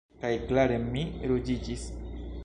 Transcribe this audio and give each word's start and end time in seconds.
Kaj 0.21 0.29
klare 0.51 0.79
mi 0.85 1.03
ruĝiĝis. 1.33 1.85